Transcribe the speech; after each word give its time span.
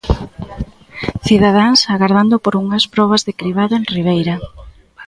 Cidadáns 1.27 1.79
agardando 1.95 2.35
por 2.43 2.53
unhas 2.63 2.85
probas 2.93 3.21
de 3.27 3.33
cribado 3.39 3.73
en 3.79 3.83
Ribeira. 3.93 4.35